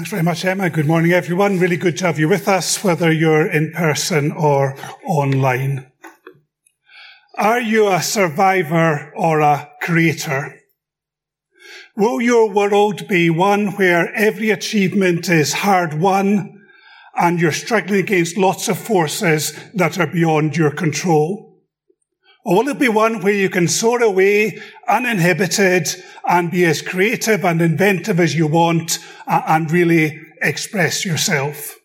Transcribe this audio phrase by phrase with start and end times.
[0.00, 0.70] Thanks very much, Emma.
[0.70, 1.58] Good morning, everyone.
[1.58, 5.92] Really good to have you with us, whether you're in person or online.
[7.34, 10.58] Are you a survivor or a creator?
[11.98, 16.58] Will your world be one where every achievement is hard won
[17.14, 21.49] and you're struggling against lots of forces that are beyond your control?
[22.44, 25.88] Or will it be one where you can soar away uninhibited
[26.26, 31.76] and be as creative and inventive as you want and really express yourself?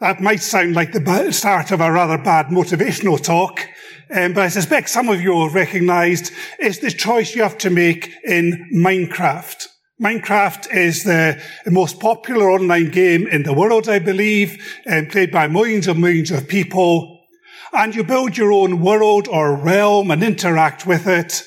[0.00, 3.66] That might sound like the start of a rather bad motivational talk,
[4.10, 7.70] um, but I suspect some of you will recognize it's the choice you have to
[7.70, 9.66] make in Minecraft.
[10.02, 15.46] Minecraft is the most popular online game in the world, I believe, and played by
[15.46, 17.13] millions and millions of people
[17.74, 21.42] and you build your own world or realm and interact with it.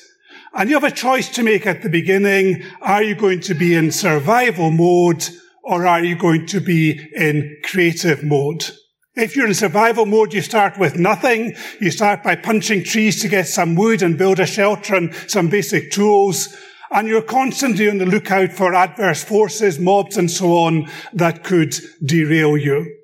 [0.52, 2.64] And you have a choice to make at the beginning.
[2.82, 5.26] Are you going to be in survival mode
[5.62, 8.70] or are you going to be in creative mode?
[9.14, 11.56] If you're in survival mode, you start with nothing.
[11.80, 15.48] You start by punching trees to get some wood and build a shelter and some
[15.48, 16.54] basic tools.
[16.90, 21.74] And you're constantly on the lookout for adverse forces, mobs and so on that could
[22.04, 22.97] derail you.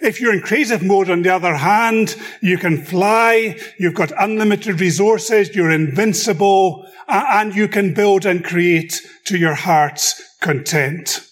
[0.00, 4.80] If you're in creative mode, on the other hand, you can fly, you've got unlimited
[4.80, 11.24] resources, you're invincible, and you can build and create to your heart's content.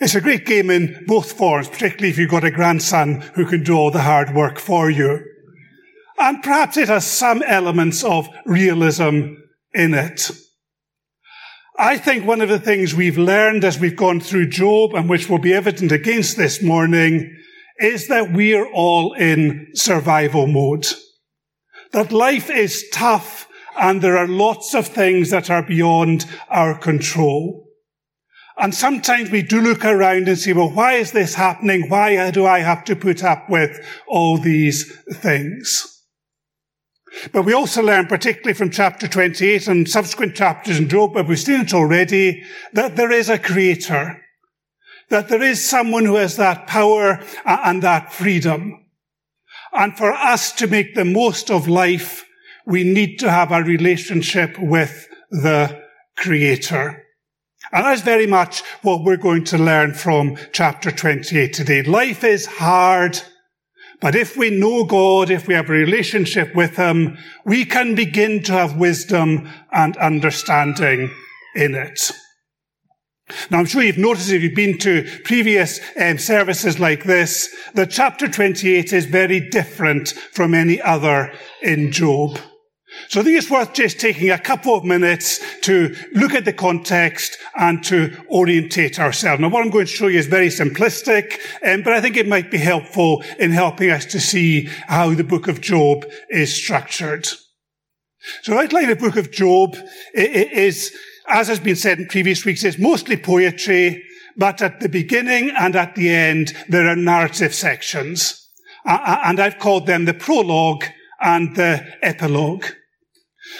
[0.00, 3.64] It's a great game in both forms, particularly if you've got a grandson who can
[3.64, 5.24] do all the hard work for you.
[6.18, 9.34] And perhaps it has some elements of realism
[9.74, 10.30] in it.
[11.80, 15.28] I think one of the things we've learned as we've gone through Job and which
[15.28, 17.36] will be evident against this morning
[17.78, 20.88] is that we're all in survival mode.
[21.92, 23.46] That life is tough
[23.78, 27.68] and there are lots of things that are beyond our control.
[28.56, 31.88] And sometimes we do look around and say, well, why is this happening?
[31.88, 35.97] Why do I have to put up with all these things?
[37.32, 41.38] But we also learn, particularly from chapter 28 and subsequent chapters in Job, but we've
[41.38, 42.42] seen it already,
[42.72, 44.22] that there is a creator.
[45.08, 48.86] That there is someone who has that power uh, and that freedom.
[49.72, 52.24] And for us to make the most of life,
[52.66, 55.82] we need to have a relationship with the
[56.16, 57.04] creator.
[57.72, 61.82] And that's very much what we're going to learn from chapter 28 today.
[61.82, 63.20] Life is hard.
[64.00, 68.42] But if we know God, if we have a relationship with Him, we can begin
[68.44, 71.10] to have wisdom and understanding
[71.54, 72.12] in it.
[73.50, 77.90] Now, I'm sure you've noticed if you've been to previous um, services like this, that
[77.90, 82.38] chapter 28 is very different from any other in Job.
[83.08, 86.52] So I think it's worth just taking a couple of minutes to look at the
[86.52, 89.40] context and to orientate ourselves.
[89.40, 92.28] Now, what I'm going to show you is very simplistic, um, but I think it
[92.28, 97.28] might be helpful in helping us to see how the book of Job is structured.
[98.42, 99.76] So outline of the book of Job
[100.14, 100.94] is,
[101.28, 104.02] as has been said in previous weeks, it's mostly poetry,
[104.36, 108.44] but at the beginning and at the end, there are narrative sections.
[108.84, 110.84] And I've called them the prologue
[111.20, 112.64] and the epilogue.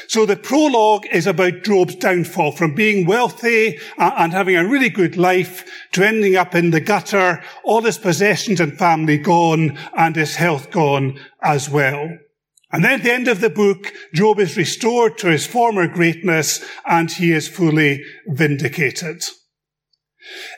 [0.07, 4.89] So the prologue is about Job's downfall from being wealthy uh, and having a really
[4.89, 10.17] good life to ending up in the gutter, all his possessions and family gone and
[10.17, 12.09] his health gone as well.
[12.71, 16.65] And then at the end of the book, Job is restored to his former greatness
[16.87, 19.25] and he is fully vindicated.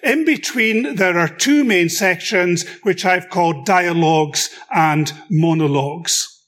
[0.03, 6.40] In between, there are two main sections which I've called dialogues and monologues.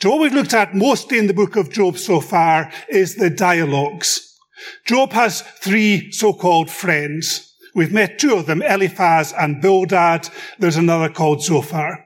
[0.00, 3.30] So what we've looked at mostly in the book of Job so far is the
[3.30, 4.38] dialogues.
[4.84, 7.54] Job has three so-called friends.
[7.74, 10.30] We've met two of them, Eliphaz and Bildad.
[10.58, 12.05] There's another called Zophar.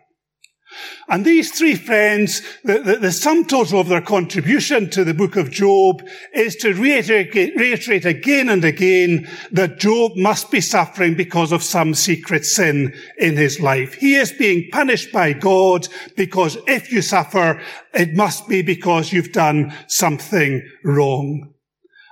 [1.09, 5.37] And these three friends, the, the, the, sum total of their contribution to the book
[5.37, 11.51] of Job is to reiterate, reiterate again and again that Job must be suffering because
[11.51, 13.95] of some secret sin in his life.
[13.95, 17.61] He is being punished by God because if you suffer,
[17.93, 21.53] it must be because you've done something wrong.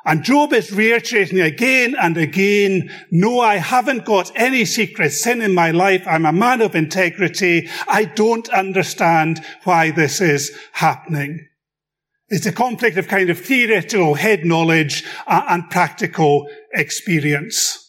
[0.05, 5.55] And Job is reiterating again and again, no, I haven't got any secret sin in
[5.55, 6.05] my life.
[6.07, 7.69] I'm a man of integrity.
[7.87, 11.47] I don't understand why this is happening.
[12.29, 17.88] It's a conflict of kind of theoretical head knowledge uh, and practical experience.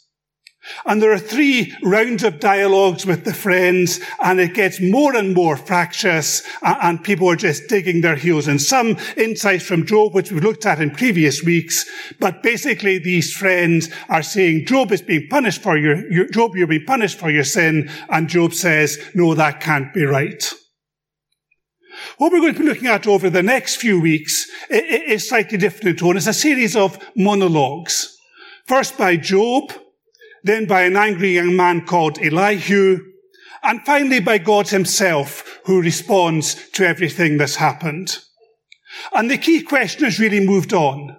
[0.85, 5.33] And there are three rounds of dialogues with the friends, and it gets more and
[5.33, 8.59] more fractious, and people are just digging their heels in.
[8.59, 11.85] Some insights from Job, which we've looked at in previous weeks,
[12.19, 16.67] but basically these friends are saying, Job is being punished for your, your Job, you're
[16.67, 20.53] being punished for your sin, and Job says, no, that can't be right.
[22.17, 25.87] What we're going to be looking at over the next few weeks is slightly different
[25.89, 26.17] in tone.
[26.17, 28.15] It's a series of monologues.
[28.67, 29.73] First by Job,
[30.43, 32.99] then by an angry young man called Elihu,
[33.63, 38.19] and finally by God himself, who responds to everything that's happened.
[39.13, 41.17] And the key question has really moved on.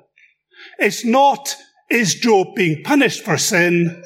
[0.79, 1.55] It's not,
[1.91, 4.03] is Job being punished for sin?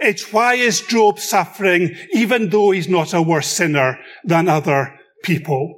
[0.00, 5.75] It's why is Job suffering even though he's not a worse sinner than other people?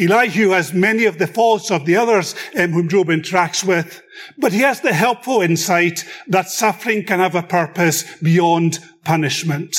[0.00, 4.02] Elihu has many of the faults of the others um, whom Job interacts with,
[4.38, 9.76] but he has the helpful insight that suffering can have a purpose beyond punishment.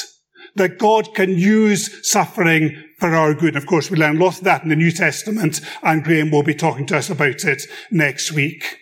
[0.55, 3.55] That God can use suffering for our good.
[3.55, 6.53] Of course, we learn lots of that in the New Testament, and Graham will be
[6.53, 8.77] talking to us about it next week.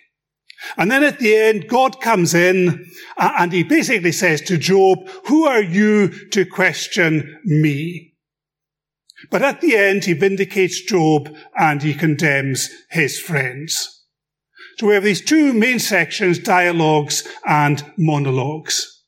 [0.76, 5.46] And then at the end, God comes in and he basically says to Job, who
[5.46, 8.09] are you to question me?
[9.28, 14.00] But at the end, he vindicates Job and he condemns his friends.
[14.78, 19.04] So we have these two main sections, dialogues and monologues.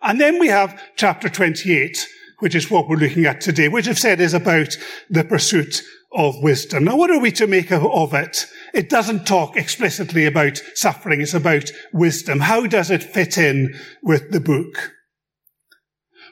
[0.00, 2.06] And then we have chapter 28,
[2.38, 4.76] which is what we're looking at today, which I've said is about
[5.10, 5.82] the pursuit
[6.12, 6.84] of wisdom.
[6.84, 8.46] Now, what are we to make of it?
[8.74, 11.20] It doesn't talk explicitly about suffering.
[11.20, 12.40] It's about wisdom.
[12.40, 14.92] How does it fit in with the book?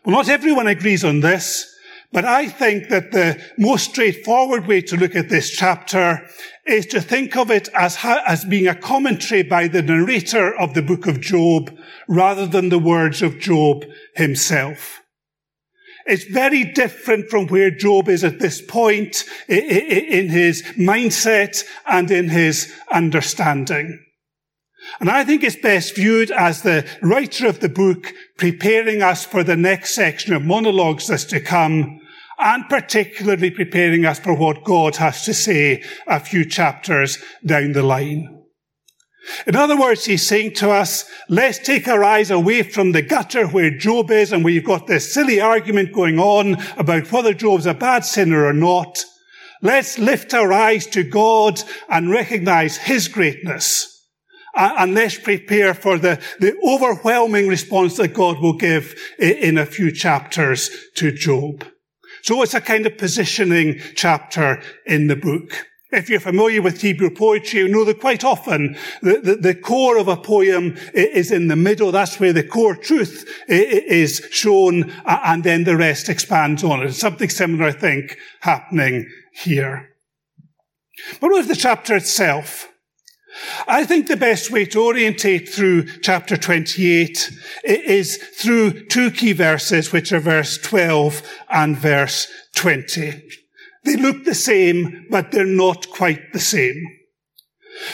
[0.05, 1.76] Well, not everyone agrees on this.
[2.13, 6.27] But I think that the most straightforward way to look at this chapter
[6.65, 10.83] is to think of it as, as being a commentary by the narrator of the
[10.83, 11.77] book of Job
[12.09, 15.03] rather than the words of Job himself.
[16.07, 22.29] It's very different from where Job is at this point in his mindset and in
[22.29, 24.06] his understanding.
[25.01, 29.45] And I think it's best viewed as the writer of the book preparing us for
[29.45, 32.01] the next section of monologues that's to come
[32.39, 37.83] and particularly preparing us for what God has to say a few chapters down the
[37.83, 38.33] line.
[39.47, 43.47] In other words, he's saying to us, let's take our eyes away from the gutter
[43.47, 47.75] where Job is and we've got this silly argument going on about whether Job's a
[47.75, 49.05] bad sinner or not.
[49.63, 53.96] Let's lift our eyes to God and recognize his greatness.
[54.57, 59.93] And let's prepare for the, the overwhelming response that God will give in a few
[59.93, 61.65] chapters to Job.
[62.23, 65.67] So it's a kind of positioning chapter in the book.
[65.93, 69.99] If you're familiar with Hebrew poetry, you know that quite often the, the, the, core
[69.99, 71.93] of a poem is in the middle.
[71.93, 76.93] That's where the core truth is shown, and then the rest expands on it.
[76.95, 79.91] Something similar, I think, happening here.
[81.21, 82.69] But what with the chapter itself,
[83.69, 87.31] I think the best way to orientate through chapter 28
[87.65, 93.23] is through two key verses, which are verse 12 and verse 20.
[93.85, 96.83] They look the same, but they're not quite the same.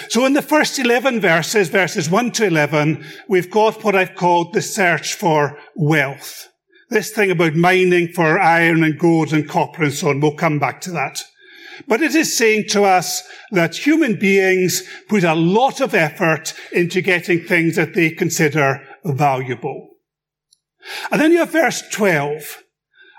[0.08, 4.54] So in the first 11 verses, verses 1 to 11, we've got what I've called
[4.54, 6.48] the search for wealth.
[6.88, 10.20] This thing about mining for iron and gold and copper and so on.
[10.20, 11.22] We'll come back to that.
[11.88, 17.00] But it is saying to us that human beings put a lot of effort into
[17.00, 19.88] getting things that they consider valuable.
[21.11, 22.62] And then you have verse 12.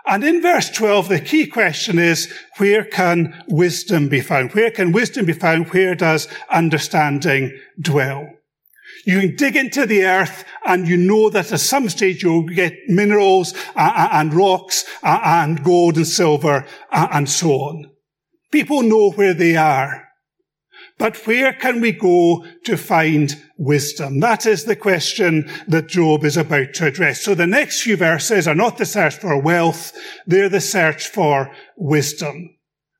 [0.05, 4.51] And in verse 12, the key question is, where can wisdom be found?
[4.53, 5.69] Where can wisdom be found?
[5.69, 8.27] Where does understanding dwell?
[9.05, 12.73] You can dig into the earth and you know that at some stage you'll get
[12.87, 17.91] minerals uh, uh, and rocks uh, and gold and silver and so on.
[18.53, 20.09] People know where they are.
[20.99, 24.19] But where can we go to find wisdom?
[24.19, 27.21] That is the question that Job is about to address.
[27.21, 29.91] So the next few verses are not the search for wealth,
[30.27, 32.55] they're the search for wisdom.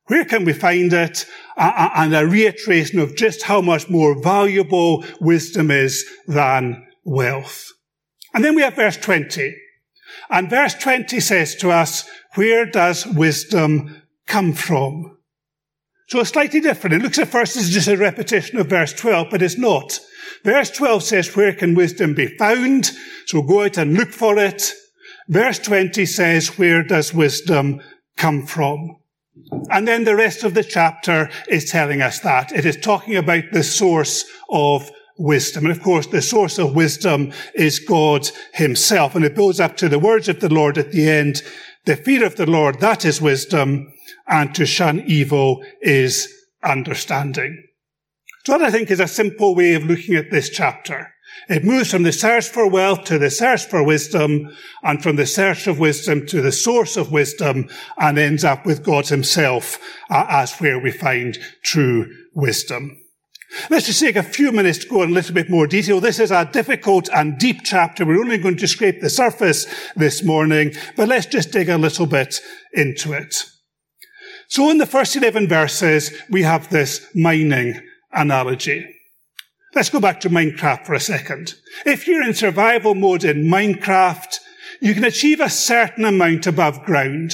[0.06, 1.24] Where can we find it?
[1.56, 7.70] And a reiteration of just how much more valuable wisdom is than wealth.
[8.34, 9.54] And then we have verse 20.
[10.30, 15.13] And verse 20 says to us, where does wisdom come from?
[16.08, 16.94] So it's slightly different.
[16.94, 19.98] It looks at first as just a repetition of verse 12, but it's not.
[20.42, 22.90] Verse 12 says, where can wisdom be found?
[23.26, 24.72] So go out and look for it.
[25.28, 27.80] Verse 20 says, where does wisdom
[28.16, 28.96] come from?
[29.70, 32.52] And then the rest of the chapter is telling us that.
[32.52, 35.64] It is talking about the source of wisdom.
[35.64, 39.14] And of course, the source of wisdom is God himself.
[39.14, 41.42] And it builds up to the words of the Lord at the end.
[41.86, 43.92] The fear of the Lord, that is wisdom.
[44.26, 46.32] And to shun evil is
[46.62, 47.62] understanding.
[48.44, 51.10] So that I think is a simple way of looking at this chapter.
[51.48, 55.26] It moves from the search for wealth to the search for wisdom, and from the
[55.26, 57.68] search of wisdom to the source of wisdom,
[57.98, 59.78] and ends up with God himself
[60.10, 62.98] uh, as where we find true wisdom.
[63.70, 66.00] Let's just take a few minutes to go in a little bit more detail.
[66.00, 68.04] This is a difficult and deep chapter.
[68.04, 72.06] We're only going to scrape the surface this morning, but let's just dig a little
[72.06, 72.40] bit
[72.72, 73.44] into it.
[74.48, 77.80] So in the first 11 verses, we have this mining
[78.12, 78.86] analogy.
[79.74, 81.54] Let's go back to Minecraft for a second.
[81.84, 84.38] If you're in survival mode in Minecraft,
[84.80, 87.32] you can achieve a certain amount above ground.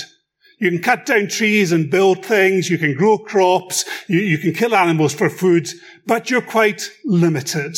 [0.58, 2.70] You can cut down trees and build things.
[2.70, 3.84] You can grow crops.
[4.08, 5.68] You, you can kill animals for food,
[6.06, 7.76] but you're quite limited.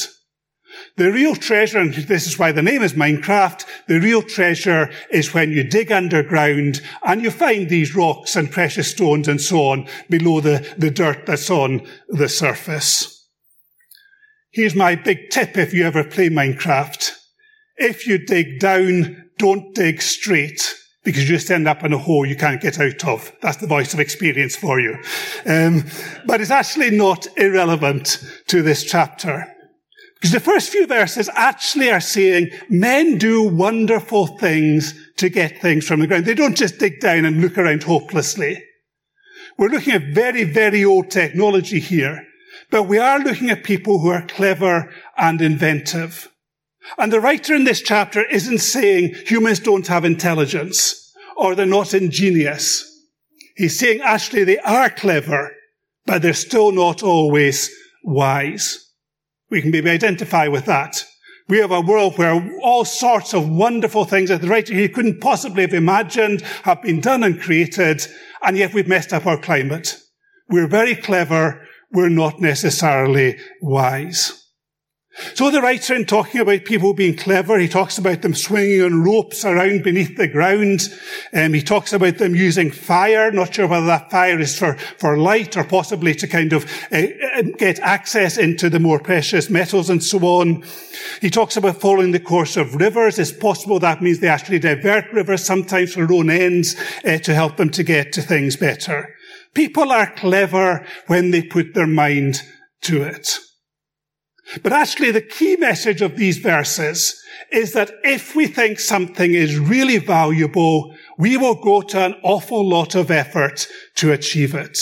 [0.97, 5.35] The real treasure, and this is why the name is Minecraft, the real treasure is
[5.35, 9.89] when you dig underground and you find these rocks and precious stones and so on
[10.09, 13.29] below the, the dirt that's on the surface.
[14.51, 17.11] Here's my big tip if you ever play Minecraft.
[17.77, 20.75] If you dig down, don't dig straight
[21.05, 23.33] because you just end up in a hole you can't get out of.
[23.41, 24.99] That's the voice of experience for you.
[25.47, 25.85] Um,
[26.27, 29.52] but it's actually not irrelevant to this chapter.
[30.23, 35.85] Because the first few verses actually are saying men do wonderful things to get things
[35.85, 36.27] from the ground.
[36.27, 38.63] They don't just dig down and look around hopelessly.
[39.59, 42.25] We're looking at very, very old technology here,
[42.71, 46.29] but we are looking at people who are clever and inventive.
[46.99, 51.95] And the writer in this chapter isn't saying humans don't have intelligence or they're not
[51.95, 52.89] ingenious.
[53.57, 55.51] He's saying actually they are clever,
[56.07, 57.75] but they're still not always
[58.05, 58.82] wise.
[59.53, 61.05] We can maybe identify with that.
[61.47, 65.21] We have a world where all sorts of wonderful things that the writer here couldn't
[65.21, 68.01] possibly have imagined have been done and created,
[68.43, 69.99] and yet we've messed up our climate.
[70.49, 71.69] We're very clever.
[71.91, 74.42] We're not necessarily wise.
[75.35, 79.03] So the writer, in talking about people being clever, he talks about them swinging on
[79.03, 80.89] ropes around beneath the ground.
[81.35, 83.31] Um, he talks about them using fire.
[83.31, 87.03] Not sure whether that fire is for, for light or possibly to kind of uh,
[87.37, 90.65] uh, get access into the more precious metals and so on.
[91.21, 93.19] He talks about following the course of rivers.
[93.19, 97.35] It's possible that means they actually divert rivers sometimes for their own ends uh, to
[97.35, 99.15] help them to get to things better.
[99.53, 102.41] People are clever when they put their mind
[102.83, 103.39] to it.
[104.63, 109.59] But actually the key message of these verses is that if we think something is
[109.59, 113.67] really valuable, we will go to an awful lot of effort
[113.97, 114.79] to achieve it.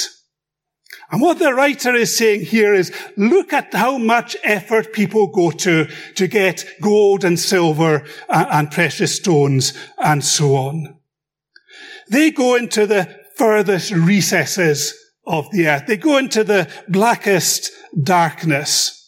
[1.13, 5.51] And what the writer is saying here is, look at how much effort people go
[5.51, 10.99] to to get gold and silver and, and precious stones and so on.
[12.09, 14.95] They go into the furthest recesses
[15.27, 15.87] of the earth.
[15.87, 19.00] They go into the blackest darkness.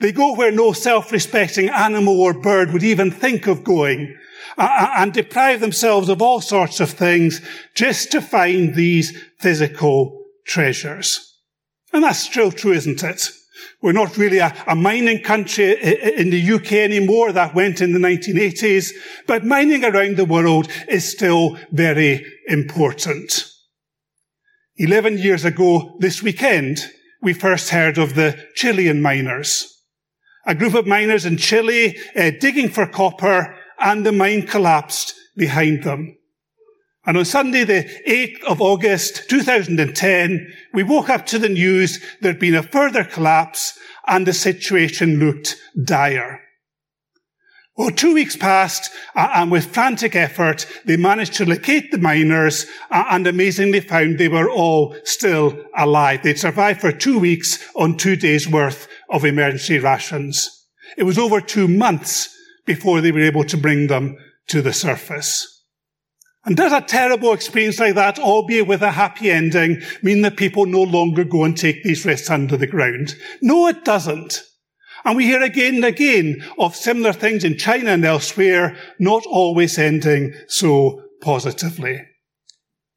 [0.00, 4.16] They go where no self-respecting animal or bird would even think of going
[4.56, 7.40] and deprive themselves of all sorts of things
[7.74, 11.32] just to find these physical treasures.
[11.92, 13.30] And that's still true, isn't it?
[13.80, 15.72] We're not really a, a, mining country
[16.16, 17.32] in the UK anymore.
[17.32, 18.92] That went in the 1980s.
[19.26, 23.50] But mining around the world is still very important.
[24.76, 26.90] 11 years ago this weekend,
[27.22, 29.73] we first heard of the Chilean miners
[30.46, 35.82] a group of miners in Chile uh, digging for copper and the mine collapsed behind
[35.82, 36.16] them.
[37.06, 42.38] And on Sunday, the 8th of August, 2010, we woke up to the news there'd
[42.38, 46.40] been a further collapse and the situation looked dire.
[47.76, 53.26] Well, two weeks passed, and with frantic effort, they managed to locate the miners and
[53.26, 56.22] amazingly found they were all still alive.
[56.22, 60.66] They'd survived for two weeks on two days worth of emergency rations.
[60.96, 62.28] It was over two months
[62.66, 64.16] before they were able to bring them
[64.48, 65.50] to the surface.
[66.44, 70.66] And does a terrible experience like that, albeit with a happy ending, mean that people
[70.66, 73.16] no longer go and take these risks under the ground?
[73.40, 74.42] No, it doesn't.
[75.06, 79.78] And we hear again and again of similar things in China and elsewhere, not always
[79.78, 82.02] ending so positively.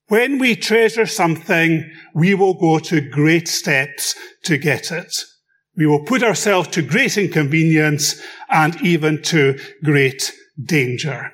[0.08, 5.14] When we treasure something, we will go to great steps to get it.
[5.78, 11.32] We will put ourselves to great inconvenience and even to great danger.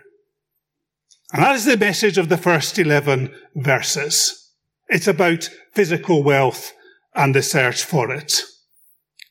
[1.32, 4.52] And that is the message of the first 11 verses.
[4.90, 6.74] It's about physical wealth
[7.16, 8.42] and the search for it.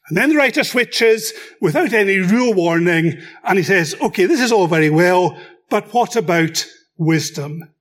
[0.08, 4.50] And then the writer switches without any real warning and he says, okay, this is
[4.50, 5.38] all very well,
[5.70, 6.66] but what about
[6.96, 7.72] wisdom?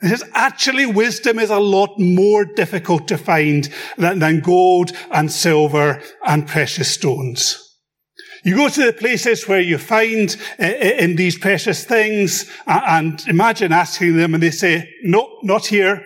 [0.00, 5.30] He says, actually, wisdom is a lot more difficult to find than, than gold and
[5.30, 7.64] silver and precious stones.
[8.44, 13.72] You go to the places where you find uh, in these precious things and imagine
[13.72, 16.04] asking them and they say, no, not here,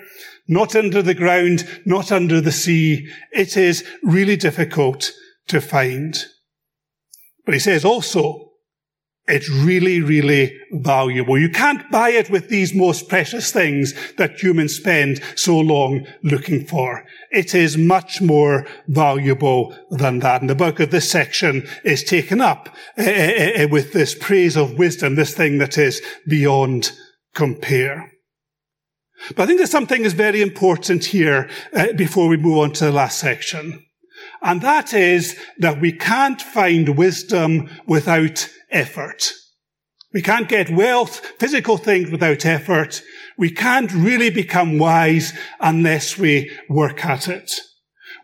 [0.48, 3.06] not under the ground, not under the sea.
[3.30, 5.12] It is really difficult
[5.48, 6.18] to find.
[7.44, 8.51] But he says also,
[9.28, 11.38] it's really, really valuable.
[11.38, 16.66] You can't buy it with these most precious things that humans spend so long looking
[16.66, 17.04] for.
[17.30, 20.40] It is much more valuable than that.
[20.40, 24.76] And the bulk of this section is taken up uh, uh, with this praise of
[24.76, 26.90] wisdom, this thing that is beyond
[27.32, 28.10] compare.
[29.36, 31.48] But I think there's something that's very important here
[31.94, 33.84] before we move on to the last section.
[34.42, 39.32] And that is that we can't find wisdom without effort.
[40.12, 43.02] We can't get wealth, physical things without effort.
[43.38, 47.50] We can't really become wise unless we work at it.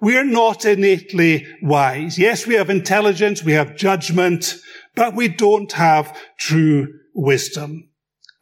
[0.00, 2.18] We are not innately wise.
[2.18, 4.54] Yes, we have intelligence, we have judgment,
[4.94, 7.90] but we don't have true wisdom.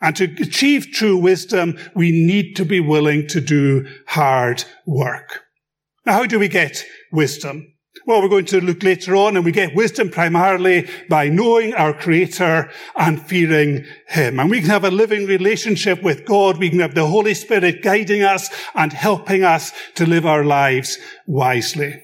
[0.01, 5.45] And to achieve true wisdom, we need to be willing to do hard work.
[6.05, 7.73] Now, how do we get wisdom?
[8.05, 11.93] Well, we're going to look later on and we get wisdom primarily by knowing our
[11.93, 14.39] creator and fearing him.
[14.39, 16.59] And we can have a living relationship with God.
[16.59, 20.99] We can have the Holy Spirit guiding us and helping us to live our lives
[21.27, 22.03] wisely.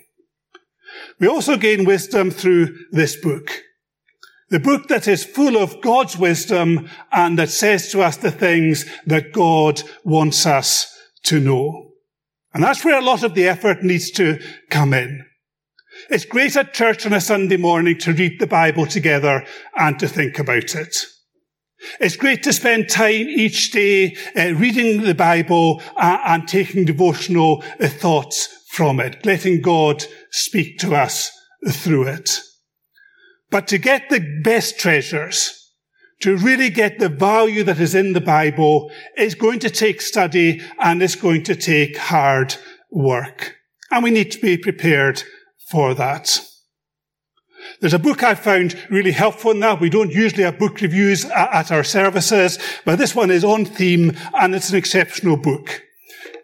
[1.20, 3.50] We also gain wisdom through this book.
[4.50, 8.84] The book that is full of God's wisdom and that says to us the things
[9.06, 10.94] that God wants us
[11.24, 11.92] to know.
[12.52, 15.24] And that's where a lot of the effort needs to come in.
[16.10, 19.44] It's great at church on a Sunday morning to read the Bible together
[19.76, 20.96] and to think about it.
[22.00, 27.64] It's great to spend time each day uh, reading the Bible uh, and taking devotional
[27.80, 31.30] uh, thoughts from it, letting God speak to us
[31.68, 32.40] through it.
[33.50, 35.58] But to get the best treasures,
[36.20, 40.62] to really get the value that is in the Bible, is going to take study
[40.78, 42.56] and it's going to take hard
[42.90, 43.56] work.
[43.90, 45.22] And we need to be prepared
[45.72, 46.38] for that.
[47.80, 49.80] There's a book I found really helpful in that.
[49.80, 54.14] We don't usually have book reviews at our services, but this one is on theme
[54.34, 55.82] and it's an exceptional book.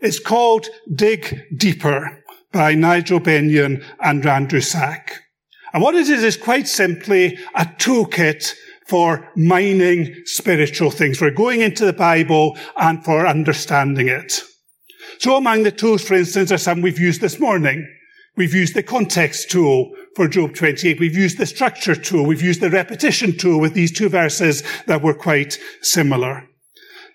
[0.00, 5.12] It's called Dig Deeper by Nigel Beynon and Andrew Sach.
[5.74, 8.54] And what it is is quite simply a toolkit
[8.86, 14.42] for mining spiritual things, for going into the Bible and for understanding it.
[15.18, 17.86] So among the tools, for instance, are some we've used this morning.
[18.38, 21.00] We've used the context tool for Job 28.
[21.00, 22.24] We've used the structure tool.
[22.24, 26.48] We've used the repetition tool with these two verses that were quite similar.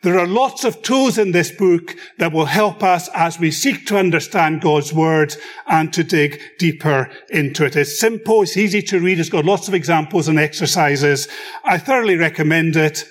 [0.02, 3.86] There are lots of tools in this book that will help us as we seek
[3.86, 5.34] to understand God's word
[5.66, 7.78] and to dig deeper into it.
[7.78, 8.42] It's simple.
[8.42, 9.18] It's easy to read.
[9.18, 11.30] It's got lots of examples and exercises.
[11.64, 13.06] I thoroughly recommend it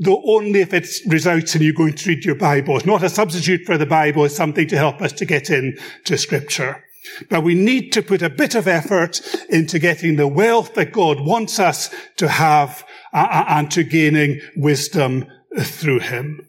[0.00, 2.78] though only if it results in you going to read your Bible.
[2.78, 4.24] It's not a substitute for the Bible.
[4.24, 6.82] It's something to help us to get into scripture.
[7.30, 11.20] But we need to put a bit of effort into getting the wealth that God
[11.20, 15.26] wants us to have uh, uh, and to gaining wisdom
[15.58, 16.46] through him.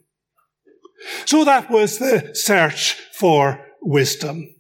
[1.26, 4.54] So that was the search for wisdom.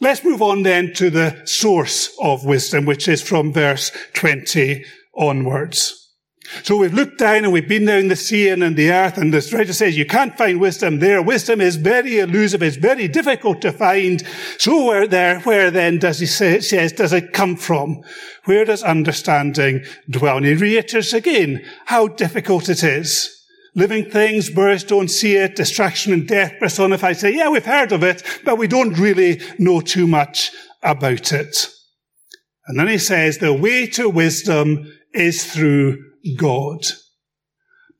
[0.00, 6.05] Let's move on then to the source of wisdom, which is from verse 20 onwards.
[6.62, 9.32] So we've looked down and we've been down the sea and in the earth, and
[9.32, 11.22] the writer says you can't find wisdom there.
[11.22, 12.62] Wisdom is very elusive.
[12.62, 14.22] It's very difficult to find.
[14.58, 18.02] So where there, where then does he say, says, does it come from?
[18.44, 20.38] Where does understanding dwell?
[20.38, 23.32] And he reiterates again how difficult it is.
[23.74, 27.18] Living things, birds don't see it, destruction and death personified.
[27.18, 30.50] Say, yeah, we've heard of it, but we don't really know too much
[30.82, 31.68] about it.
[32.66, 36.02] And then he says the way to wisdom is through
[36.34, 36.86] God.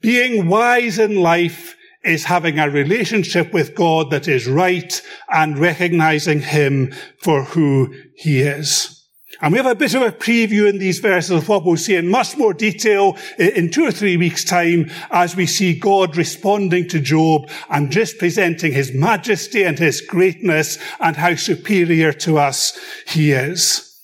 [0.01, 6.41] Being wise in life is having a relationship with God that is right and recognizing
[6.41, 8.97] Him for who He is.
[9.43, 11.97] And we have a bit of a preview in these verses of what we'll see
[11.97, 16.89] in much more detail in two or three weeks time as we see God responding
[16.89, 22.79] to Job and just presenting his majesty and his greatness and how superior to us
[23.07, 24.01] he is.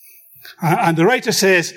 [0.60, 1.72] And the writer says,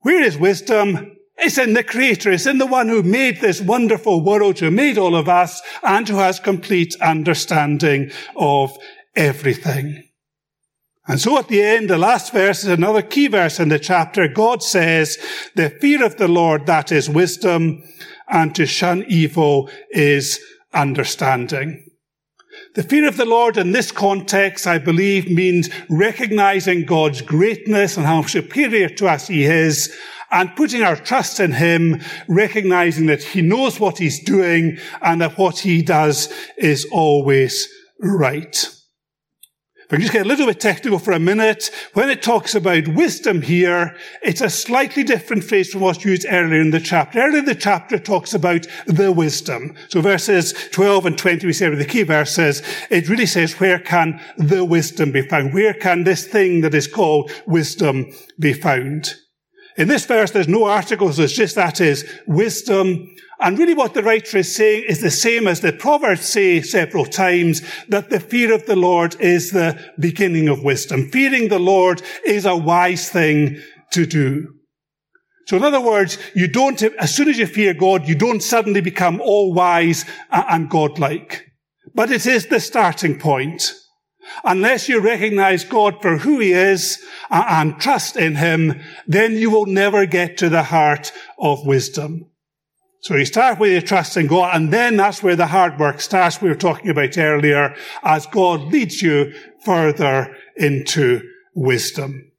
[0.00, 1.16] where is wisdom?
[1.40, 2.30] It's in the creator.
[2.30, 6.06] It's in the one who made this wonderful world, who made all of us and
[6.08, 8.76] who has complete understanding of
[9.16, 10.04] everything.
[11.08, 14.28] And so at the end, the last verse is another key verse in the chapter.
[14.28, 15.18] God says,
[15.56, 17.82] the fear of the Lord, that is wisdom,
[18.28, 20.38] and to shun evil is
[20.72, 21.86] understanding.
[22.74, 28.06] The fear of the Lord in this context, I believe, means recognizing God's greatness and
[28.06, 29.92] how superior to us He is,
[30.30, 35.38] and putting our trust in Him, recognizing that He knows what He's doing and that
[35.38, 37.68] what He does is always
[38.00, 38.68] right.
[39.90, 42.54] If I can just get a little bit technical for a minute, when it talks
[42.54, 47.18] about wisdom here, it's a slightly different phrase from what's used earlier in the chapter.
[47.18, 49.74] Earlier in the chapter it talks about the wisdom.
[49.88, 52.62] So verses 12 and 20, we say the key verses.
[52.88, 55.52] It really says, where can the wisdom be found?
[55.52, 59.16] Where can this thing that is called wisdom be found?
[59.76, 61.18] In this verse, there's no articles.
[61.18, 65.48] It's just that is wisdom and really what the writer is saying is the same
[65.48, 70.48] as the Proverbs say several times, that the fear of the Lord is the beginning
[70.48, 71.08] of wisdom.
[71.08, 73.58] Fearing the Lord is a wise thing
[73.92, 74.54] to do.
[75.46, 78.82] So in other words, you don't, as soon as you fear God, you don't suddenly
[78.82, 81.46] become all wise and godlike.
[81.94, 83.72] But it is the starting point.
[84.44, 89.50] Unless you recognize God for who he is uh, and trust in him, then you
[89.50, 92.26] will never get to the heart of wisdom.
[93.02, 96.00] So you start with your trust in God, and then that's where the hard work
[96.00, 99.32] starts, we were talking about earlier, as God leads you
[99.64, 101.22] further into
[101.54, 102.30] wisdom.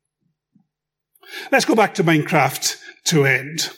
[1.51, 3.71] Let's go back to Minecraft to end.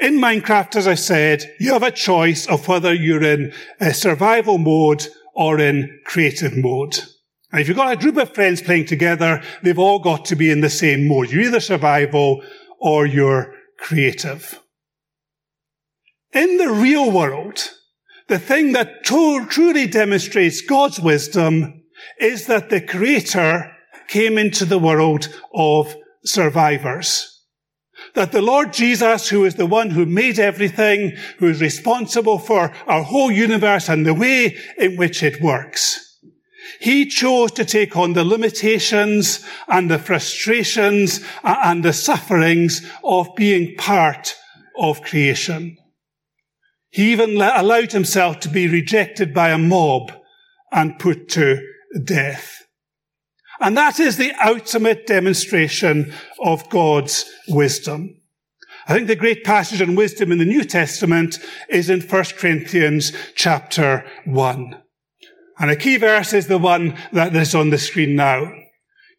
[0.00, 4.58] In Minecraft, as I said, you have a choice of whether you're in a survival
[4.58, 5.06] mode
[5.38, 6.98] or in creative mode.
[7.52, 10.50] And if you've got a group of friends playing together, they've all got to be
[10.50, 11.30] in the same mode.
[11.30, 12.42] You're either survival
[12.80, 14.60] or you're creative.
[16.32, 17.70] In the real world,
[18.26, 21.84] the thing that truly demonstrates God's wisdom
[22.20, 23.70] is that the Creator
[24.08, 27.37] came into the world of survivors.
[28.14, 32.72] That the Lord Jesus, who is the one who made everything, who is responsible for
[32.86, 36.04] our whole universe and the way in which it works,
[36.80, 43.74] he chose to take on the limitations and the frustrations and the sufferings of being
[43.76, 44.36] part
[44.78, 45.76] of creation.
[46.90, 50.12] He even allowed himself to be rejected by a mob
[50.72, 51.60] and put to
[52.04, 52.57] death.
[53.60, 58.20] And that is the ultimate demonstration of God's wisdom.
[58.86, 63.12] I think the great passage on wisdom in the New Testament is in 1 Corinthians
[63.34, 64.82] chapter 1.
[65.58, 68.50] And a key verse is the one that is on the screen now.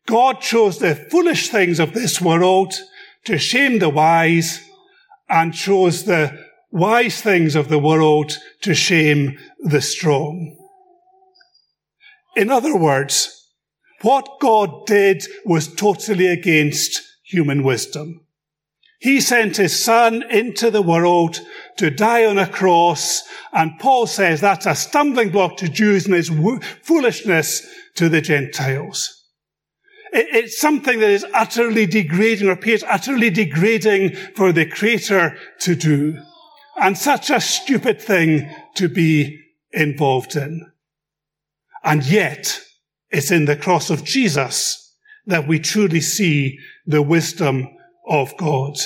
[0.08, 2.74] God chose the foolish things of this world
[3.26, 4.62] to shame the wise
[5.28, 6.36] and chose the
[6.72, 10.56] wise things of the world to shame the strong.
[12.36, 13.39] In other words,
[14.02, 18.26] what God did was totally against human wisdom.
[19.00, 21.40] He sent his son into the world
[21.78, 26.16] to die on a cross, and Paul says that's a stumbling block to Jews and
[26.16, 26.32] is
[26.82, 29.16] foolishness to the Gentiles.
[30.12, 36.20] It's something that is utterly degrading or appears utterly degrading for the Creator to do
[36.80, 39.40] and such a stupid thing to be
[39.72, 40.72] involved in.
[41.84, 42.62] And yet,
[43.12, 44.96] it's in the cross of Jesus
[45.26, 47.68] that we truly see the wisdom
[48.08, 48.78] of God.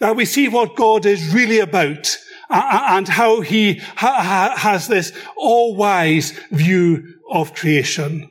[0.00, 2.16] That we see what God is really about
[2.48, 8.28] and how he has this all-wise view of creation.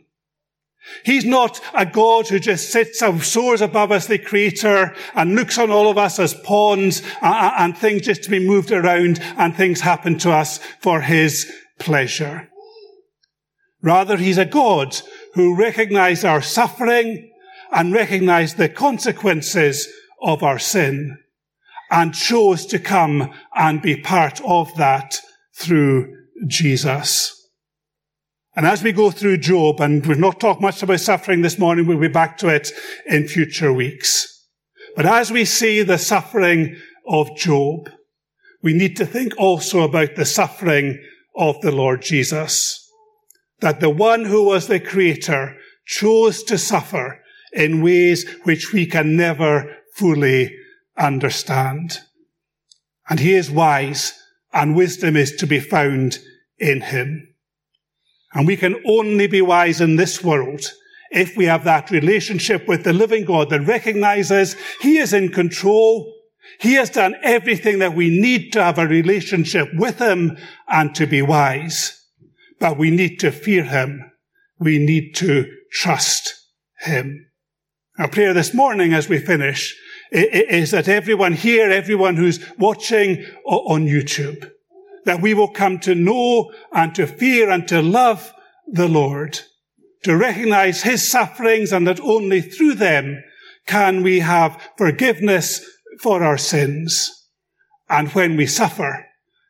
[1.03, 5.57] He's not a God who just sits and soars above us, the creator, and looks
[5.57, 9.81] on all of us as pawns and things just to be moved around and things
[9.81, 12.50] happen to us for his pleasure.
[13.81, 15.01] Rather, he's a God
[15.33, 17.31] who recognized our suffering
[17.71, 19.87] and recognized the consequences
[20.21, 21.17] of our sin
[21.89, 25.19] and chose to come and be part of that
[25.55, 26.15] through
[26.47, 27.37] Jesus.
[28.55, 31.87] And as we go through Job, and we've not talked much about suffering this morning,
[31.87, 32.71] we'll be back to it
[33.05, 34.45] in future weeks.
[34.95, 36.75] But as we see the suffering
[37.07, 37.89] of Job,
[38.61, 41.01] we need to think also about the suffering
[41.35, 42.80] of the Lord Jesus.
[43.61, 47.21] That the one who was the creator chose to suffer
[47.53, 50.55] in ways which we can never fully
[50.97, 51.99] understand.
[53.09, 54.13] And he is wise
[54.53, 56.19] and wisdom is to be found
[56.57, 57.33] in him.
[58.33, 60.61] And we can only be wise in this world
[61.11, 66.13] if we have that relationship with the living God that recognizes He is in control.
[66.59, 70.37] He has done everything that we need to have a relationship with Him
[70.69, 72.00] and to be wise.
[72.61, 74.11] But we need to fear Him
[74.61, 76.35] we need to trust
[76.81, 77.25] him.
[77.97, 79.75] Our prayer this morning as we finish
[80.11, 84.49] is that everyone here, everyone who's watching on YouTube,
[85.05, 88.31] that we will come to know and to fear and to love
[88.67, 89.39] the Lord,
[90.03, 93.23] to recognize his sufferings and that only through them
[93.65, 95.65] can we have forgiveness
[95.99, 97.09] for our sins.
[97.89, 99.07] And when we suffer,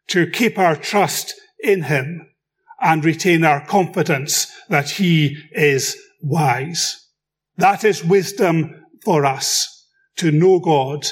[0.08, 2.31] to keep our trust in him
[2.82, 7.08] and retain our confidence that he is wise.
[7.58, 11.06] That is wisdom for us to know God,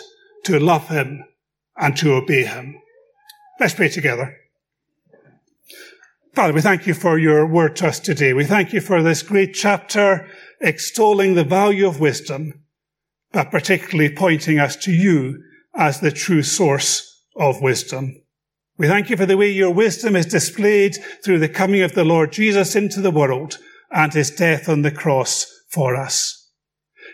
[0.45, 1.23] to love him
[1.77, 2.81] and to obey him.
[3.59, 4.35] Let's pray together.
[6.33, 8.33] Father, we thank you for your word to us today.
[8.33, 10.27] We thank you for this great chapter
[10.61, 12.53] extolling the value of wisdom,
[13.31, 15.43] but particularly pointing us to you
[15.75, 18.21] as the true source of wisdom.
[18.79, 22.05] We thank you for the way your wisdom is displayed through the coming of the
[22.05, 23.57] Lord Jesus into the world
[23.91, 26.49] and his death on the cross for us.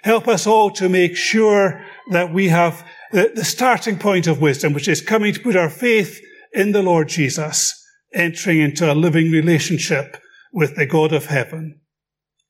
[0.04, 4.88] Help us all to make sure that we have the, starting point of wisdom, which
[4.88, 6.22] is coming to put our faith
[6.54, 7.74] in the Lord Jesus,
[8.14, 10.18] entering into a living relationship
[10.54, 11.82] with the God of heaven.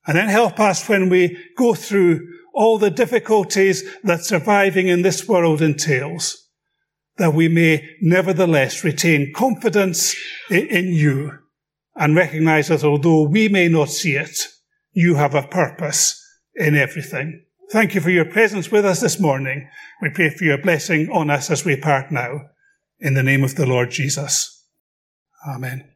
[0.06, 2.20] And then help us when we go through
[2.52, 6.45] all the difficulties that surviving in this world entails
[7.18, 10.14] that we may nevertheless retain confidence
[10.50, 11.38] in you
[11.94, 14.38] and recognize that although we may not see it,
[14.92, 16.22] you have a purpose
[16.54, 17.42] in everything.
[17.70, 19.68] Thank you for your presence with us this morning.
[20.00, 22.50] We pray for your blessing on us as we part now.
[23.00, 24.64] In the name of the Lord Jesus.
[25.46, 25.95] Amen.